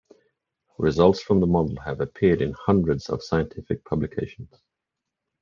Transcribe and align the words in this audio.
Results 0.79 1.21
from 1.21 1.41
the 1.41 1.45
model 1.45 1.79
have 1.81 2.01
appeared 2.01 2.41
in 2.41 2.53
hundreds 2.53 3.07
of 3.07 3.21
scientific 3.21 3.85
publications. 3.85 4.59